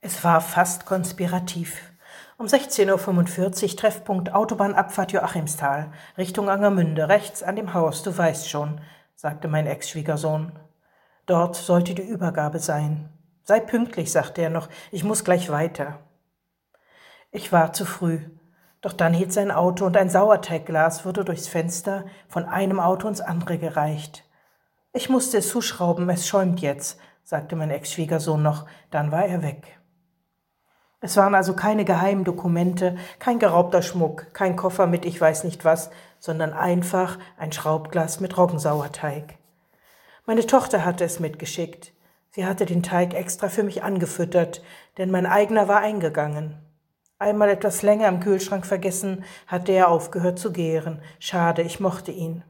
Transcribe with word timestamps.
Es 0.00 0.22
war 0.22 0.40
fast 0.40 0.86
konspirativ. 0.86 1.80
Um 2.36 2.46
16.45 2.46 3.64
Uhr 3.64 3.76
Treffpunkt 3.76 4.32
Autobahnabfahrt 4.32 5.10
Joachimsthal, 5.10 5.90
Richtung 6.16 6.48
Angermünde, 6.48 7.08
rechts 7.08 7.42
an 7.42 7.56
dem 7.56 7.74
Haus, 7.74 8.04
du 8.04 8.16
weißt 8.16 8.48
schon, 8.48 8.80
sagte 9.16 9.48
mein 9.48 9.66
Ex-Schwiegersohn. 9.66 10.52
Dort 11.26 11.56
sollte 11.56 11.96
die 11.96 12.02
Übergabe 12.02 12.60
sein. 12.60 13.08
Sei 13.42 13.58
pünktlich, 13.58 14.12
sagte 14.12 14.40
er 14.40 14.50
noch, 14.50 14.68
ich 14.92 15.02
muss 15.02 15.24
gleich 15.24 15.50
weiter. 15.50 15.98
Ich 17.32 17.50
war 17.50 17.72
zu 17.72 17.84
früh. 17.84 18.20
Doch 18.80 18.92
dann 18.92 19.12
hielt 19.12 19.32
sein 19.32 19.50
Auto 19.50 19.84
und 19.84 19.96
ein 19.96 20.10
Sauerteigglas 20.10 21.04
wurde 21.04 21.24
durchs 21.24 21.48
Fenster 21.48 22.04
von 22.28 22.44
einem 22.44 22.78
Auto 22.78 23.08
ins 23.08 23.20
andere 23.20 23.58
gereicht. 23.58 24.24
Ich 24.92 25.08
musste 25.08 25.38
es 25.38 25.48
zuschrauben, 25.48 26.08
es 26.08 26.28
schäumt 26.28 26.60
jetzt, 26.60 27.00
sagte 27.24 27.56
mein 27.56 27.70
Ex-Schwiegersohn 27.72 28.40
noch, 28.40 28.66
dann 28.92 29.10
war 29.10 29.26
er 29.26 29.42
weg. 29.42 29.77
Es 31.00 31.16
waren 31.16 31.34
also 31.34 31.54
keine 31.54 31.84
geheimen 31.84 32.24
Dokumente, 32.24 32.96
kein 33.20 33.38
geraubter 33.38 33.82
Schmuck, 33.82 34.34
kein 34.34 34.56
Koffer 34.56 34.86
mit 34.86 35.04
ich 35.04 35.20
weiß 35.20 35.44
nicht 35.44 35.64
was, 35.64 35.90
sondern 36.18 36.52
einfach 36.52 37.18
ein 37.36 37.52
Schraubglas 37.52 38.18
mit 38.18 38.36
Roggensauerteig. 38.36 39.38
Meine 40.26 40.44
Tochter 40.44 40.84
hatte 40.84 41.04
es 41.04 41.20
mitgeschickt. 41.20 41.92
Sie 42.30 42.44
hatte 42.44 42.66
den 42.66 42.82
Teig 42.82 43.14
extra 43.14 43.48
für 43.48 43.62
mich 43.62 43.82
angefüttert, 43.82 44.62
denn 44.98 45.10
mein 45.10 45.26
eigener 45.26 45.68
war 45.68 45.80
eingegangen. 45.80 46.58
Einmal 47.20 47.48
etwas 47.48 47.82
länger 47.82 48.08
im 48.08 48.20
Kühlschrank 48.20 48.66
vergessen, 48.66 49.24
hatte 49.46 49.72
er 49.72 49.88
aufgehört 49.88 50.38
zu 50.38 50.52
gären. 50.52 51.00
Schade, 51.18 51.62
ich 51.62 51.80
mochte 51.80 52.12
ihn. 52.12 52.44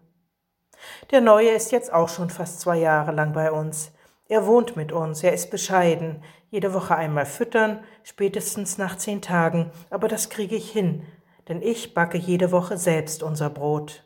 Der 1.10 1.20
Neue 1.20 1.50
ist 1.50 1.72
jetzt 1.72 1.92
auch 1.92 2.08
schon 2.08 2.30
fast 2.30 2.60
zwei 2.60 2.78
Jahre 2.78 3.12
lang 3.12 3.32
bei 3.32 3.52
uns. 3.52 3.92
Er 4.28 4.46
wohnt 4.46 4.76
mit 4.76 4.92
uns, 4.92 5.22
er 5.22 5.32
ist 5.32 5.50
bescheiden, 5.50 6.22
jede 6.50 6.74
Woche 6.74 6.94
einmal 6.94 7.24
füttern, 7.24 7.80
spätestens 8.02 8.76
nach 8.76 8.98
zehn 8.98 9.22
Tagen, 9.22 9.70
aber 9.88 10.06
das 10.06 10.28
kriege 10.28 10.54
ich 10.54 10.70
hin, 10.70 11.06
denn 11.48 11.62
ich 11.62 11.94
backe 11.94 12.18
jede 12.18 12.52
Woche 12.52 12.76
selbst 12.76 13.22
unser 13.22 13.48
Brot. 13.48 14.04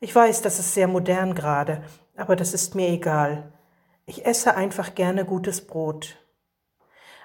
Ich 0.00 0.14
weiß, 0.14 0.40
das 0.40 0.58
ist 0.58 0.72
sehr 0.72 0.88
modern 0.88 1.34
gerade, 1.34 1.82
aber 2.16 2.36
das 2.36 2.54
ist 2.54 2.74
mir 2.74 2.88
egal. 2.88 3.52
Ich 4.06 4.24
esse 4.24 4.54
einfach 4.56 4.94
gerne 4.94 5.26
gutes 5.26 5.66
Brot. 5.66 6.16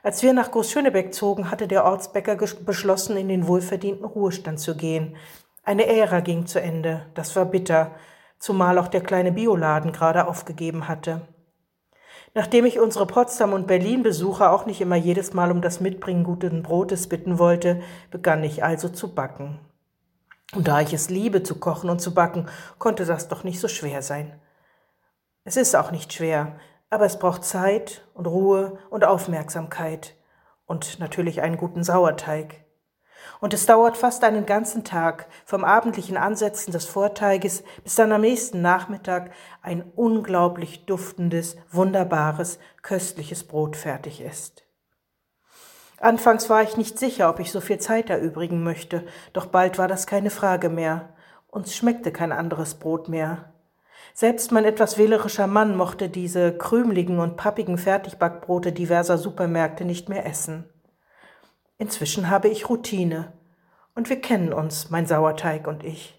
Als 0.02 0.22
wir 0.24 0.34
nach 0.34 0.52
Großschönebeck 0.52 1.14
zogen, 1.14 1.50
hatte 1.50 1.70
der 1.70 1.86
Ortsbäcker 1.86 2.36
beschlossen, 2.36 3.16
in 3.16 3.30
den 3.30 3.48
wohlverdienten 3.48 4.04
Ruhestand 4.04 4.60
zu 4.60 4.76
gehen. 4.76 5.16
Eine 5.64 5.88
Ära 5.88 6.20
ging 6.20 6.46
zu 6.46 6.60
Ende, 6.60 7.06
das 7.14 7.34
war 7.38 7.46
bitter, 7.46 7.92
zumal 8.40 8.78
auch 8.78 8.90
der 8.90 9.00
kleine 9.00 9.32
Bioladen 9.32 9.94
gerade 9.94 10.28
aufgegeben 10.28 10.90
hatte. 10.90 11.22
Nachdem 12.36 12.66
ich 12.66 12.80
unsere 12.80 13.06
Potsdam- 13.06 13.54
und 13.54 13.68
Berlin-Besucher 13.68 14.52
auch 14.52 14.66
nicht 14.66 14.82
immer 14.82 14.96
jedes 14.96 15.34
Mal 15.34 15.52
um 15.52 15.62
das 15.62 15.80
Mitbringen 15.80 16.24
guten 16.24 16.64
Brotes 16.64 17.08
bitten 17.08 17.38
wollte, 17.38 17.82
begann 18.10 18.44
ich 18.44 18.64
also 18.64 18.90
zu 18.90 19.14
backen. 19.14 19.60
Und 20.56 20.68
da 20.68 20.82
ich 20.82 20.94
es 20.94 21.10
liebe 21.10 21.44
zu 21.44 21.60
kochen 21.60 21.90
und 21.90 22.00
zu 22.00 22.14
backen, 22.14 22.48
konnte 22.80 23.06
das 23.06 23.28
doch 23.28 23.44
nicht 23.44 23.60
so 23.60 23.68
schwer 23.68 24.02
sein. 24.02 24.40
Es 25.44 25.58
ist 25.58 25.76
auch 25.76 25.92
nicht 25.92 26.14
schwer, 26.14 26.56
aber 26.90 27.06
es 27.06 27.20
braucht 27.20 27.44
Zeit 27.44 28.08
und 28.14 28.28
Ruhe 28.28 28.78
und 28.90 29.04
Aufmerksamkeit 29.04 30.16
und 30.66 31.00
natürlich 31.00 31.42
einen 31.42 31.58
guten 31.58 31.84
Sauerteig. 31.84 32.63
Und 33.40 33.54
es 33.54 33.66
dauert 33.66 33.98
fast 33.98 34.24
einen 34.24 34.46
ganzen 34.46 34.84
Tag 34.84 35.28
vom 35.46 35.64
abendlichen 35.64 36.18
Ansetzen 36.18 36.72
des 36.72 36.86
Vorteiges 36.86 37.64
bis 37.84 37.96
dann 37.96 38.12
am 38.12 38.22
nächsten 38.22 38.62
Nachmittag 38.62 39.32
ein 39.62 39.84
unglaublich 39.96 40.86
duftendes, 40.86 41.58
wunderbares, 41.72 42.60
köstliches 42.82 43.44
Brot 43.44 43.76
fertig 43.76 44.22
ist. 44.22 44.64
Anfangs 46.00 46.50
war 46.50 46.64
ich 46.64 46.76
nicht 46.76 47.00
sicher, 47.00 47.30
ob 47.30 47.40
ich 47.40 47.52
so 47.52 47.62
viel 47.62 47.78
Zeit 47.78 48.10
erübrigen 48.10 48.64
möchte, 48.64 49.06
doch 49.32 49.46
bald 49.46 49.78
war 49.78 49.88
das 49.88 50.06
keine 50.06 50.30
Frage 50.30 50.68
mehr. 50.68 51.14
Uns 51.48 51.74
schmeckte 51.76 52.12
kein 52.12 52.34
anderes 52.34 52.76
Brot 52.76 53.08
mehr. 53.08 53.54
Selbst 54.14 54.52
mein 54.52 54.66
etwas 54.66 54.98
wählerischer 54.98 55.48
Mann 55.48 55.78
mochte 55.78 56.10
diese 56.10 56.58
krümeligen 56.58 57.20
und 57.20 57.38
pappigen 57.38 57.78
Fertigbackbrote 57.78 58.74
diverser 58.74 59.18
Supermärkte 59.18 59.86
nicht 59.86 60.10
mehr 60.10 60.26
essen. 60.26 60.73
Inzwischen 61.84 62.30
habe 62.30 62.48
ich 62.48 62.70
Routine. 62.70 63.34
Und 63.94 64.10
wir 64.10 64.22
kennen 64.22 64.54
uns, 64.54 64.90
mein 64.90 65.06
Sauerteig 65.06 65.68
und 65.68 65.84
ich. 65.84 66.18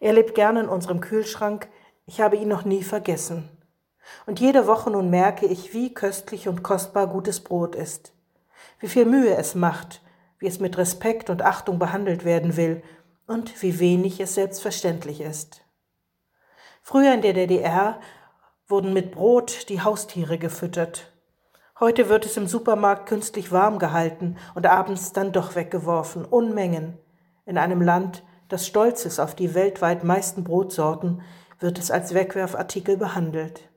Er 0.00 0.12
lebt 0.12 0.34
gerne 0.34 0.60
in 0.60 0.68
unserem 0.68 1.00
Kühlschrank. 1.00 1.70
Ich 2.04 2.20
habe 2.20 2.36
ihn 2.36 2.48
noch 2.48 2.66
nie 2.66 2.82
vergessen. 2.82 3.48
Und 4.26 4.38
jede 4.38 4.66
Woche 4.66 4.90
nun 4.90 5.08
merke 5.08 5.46
ich, 5.46 5.72
wie 5.72 5.94
köstlich 5.94 6.46
und 6.46 6.62
kostbar 6.62 7.06
gutes 7.06 7.40
Brot 7.40 7.74
ist. 7.74 8.12
Wie 8.80 8.88
viel 8.88 9.06
Mühe 9.06 9.34
es 9.34 9.54
macht, 9.54 10.02
wie 10.40 10.46
es 10.46 10.60
mit 10.60 10.76
Respekt 10.76 11.30
und 11.30 11.40
Achtung 11.40 11.78
behandelt 11.78 12.26
werden 12.26 12.58
will 12.58 12.82
und 13.26 13.62
wie 13.62 13.80
wenig 13.80 14.20
es 14.20 14.34
selbstverständlich 14.34 15.22
ist. 15.22 15.64
Früher 16.82 17.14
in 17.14 17.22
der 17.22 17.32
DDR 17.32 17.98
wurden 18.66 18.92
mit 18.92 19.12
Brot 19.12 19.70
die 19.70 19.80
Haustiere 19.80 20.36
gefüttert. 20.36 21.10
Heute 21.80 22.08
wird 22.08 22.26
es 22.26 22.36
im 22.36 22.48
Supermarkt 22.48 23.08
künstlich 23.08 23.52
warm 23.52 23.78
gehalten 23.78 24.36
und 24.56 24.66
abends 24.66 25.12
dann 25.12 25.30
doch 25.30 25.54
weggeworfen, 25.54 26.24
Unmengen. 26.24 26.98
In 27.46 27.56
einem 27.56 27.80
Land, 27.80 28.24
das 28.48 28.66
stolz 28.66 29.04
ist 29.04 29.20
auf 29.20 29.36
die 29.36 29.54
weltweit 29.54 30.02
meisten 30.02 30.42
Brotsorten, 30.42 31.22
wird 31.60 31.78
es 31.78 31.92
als 31.92 32.14
Wegwerfartikel 32.14 32.96
behandelt. 32.96 33.70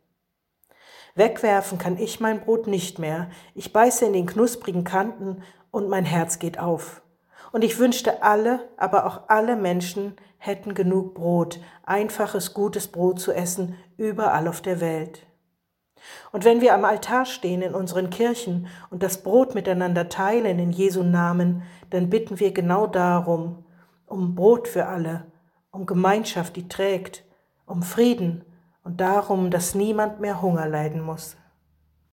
Wegwerfen 1.13 1.77
kann 1.77 1.95
ich 1.99 2.19
mein 2.19 2.41
Brot 2.41 2.65
nicht 2.65 2.97
mehr. 2.97 3.29
Ich 3.53 3.71
beiße 3.71 4.05
in 4.05 4.13
den 4.13 4.25
knusprigen 4.25 4.83
Kanten 4.83 5.43
und 5.69 5.87
mein 5.87 6.05
Herz 6.05 6.39
geht 6.39 6.57
auf. 6.57 7.03
Und 7.51 7.63
ich 7.63 7.77
wünschte 7.77 8.23
alle, 8.23 8.67
aber 8.77 9.05
auch 9.05 9.29
alle 9.29 9.55
Menschen 9.55 10.15
hätten 10.39 10.73
genug 10.73 11.13
Brot, 11.13 11.59
einfaches, 11.83 12.55
gutes 12.55 12.87
Brot 12.87 13.19
zu 13.19 13.31
essen, 13.31 13.77
überall 13.95 14.47
auf 14.47 14.61
der 14.61 14.81
Welt. 14.81 15.27
Und 16.31 16.45
wenn 16.45 16.61
wir 16.61 16.73
am 16.73 16.85
Altar 16.85 17.25
stehen 17.25 17.61
in 17.61 17.75
unseren 17.75 18.09
Kirchen 18.09 18.67
und 18.89 19.03
das 19.03 19.23
Brot 19.23 19.55
miteinander 19.55 20.09
teilen 20.09 20.59
in 20.59 20.71
Jesu 20.71 21.03
Namen, 21.03 21.63
dann 21.89 22.09
bitten 22.09 22.39
wir 22.39 22.53
genau 22.53 22.87
darum, 22.87 23.65
um 24.05 24.35
Brot 24.35 24.67
für 24.67 24.87
alle, 24.87 25.25
um 25.71 25.85
Gemeinschaft, 25.85 26.55
die 26.55 26.67
trägt, 26.67 27.23
um 27.65 27.83
Frieden 27.83 28.43
und 28.83 28.99
darum, 28.99 29.51
dass 29.51 29.75
niemand 29.75 30.19
mehr 30.19 30.41
Hunger 30.41 30.67
leiden 30.67 31.01
muss. 31.01 31.37